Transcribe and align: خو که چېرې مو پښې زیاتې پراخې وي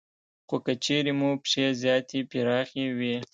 خو 0.47 0.55
که 0.65 0.73
چېرې 0.83 1.13
مو 1.19 1.29
پښې 1.41 1.65
زیاتې 1.81 2.19
پراخې 2.29 2.85
وي 2.97 3.15